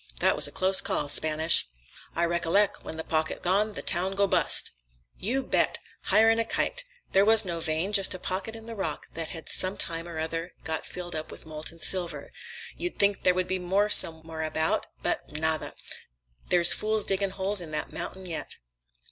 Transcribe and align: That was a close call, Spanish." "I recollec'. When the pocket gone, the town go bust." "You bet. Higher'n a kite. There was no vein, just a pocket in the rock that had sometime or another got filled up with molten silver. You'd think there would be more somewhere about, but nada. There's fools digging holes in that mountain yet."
That 0.19 0.35
was 0.35 0.47
a 0.47 0.51
close 0.51 0.81
call, 0.81 1.09
Spanish." 1.09 1.67
"I 2.15 2.25
recollec'. 2.25 2.81
When 2.83 2.97
the 2.97 3.03
pocket 3.03 3.43
gone, 3.43 3.73
the 3.73 3.83
town 3.83 4.15
go 4.15 4.25
bust." 4.25 4.71
"You 5.19 5.43
bet. 5.43 5.77
Higher'n 6.05 6.39
a 6.39 6.43
kite. 6.43 6.85
There 7.11 7.23
was 7.23 7.45
no 7.45 7.59
vein, 7.59 7.93
just 7.93 8.15
a 8.15 8.17
pocket 8.17 8.55
in 8.55 8.65
the 8.65 8.73
rock 8.73 9.05
that 9.13 9.29
had 9.29 9.47
sometime 9.47 10.07
or 10.09 10.17
another 10.17 10.53
got 10.63 10.87
filled 10.87 11.13
up 11.15 11.29
with 11.29 11.45
molten 11.45 11.81
silver. 11.81 12.31
You'd 12.75 12.97
think 12.97 13.21
there 13.21 13.35
would 13.35 13.47
be 13.47 13.59
more 13.59 13.89
somewhere 13.89 14.41
about, 14.41 14.87
but 15.03 15.33
nada. 15.37 15.75
There's 16.49 16.73
fools 16.73 17.05
digging 17.05 17.29
holes 17.37 17.61
in 17.61 17.69
that 17.69 17.93
mountain 17.93 18.25
yet." 18.25 18.55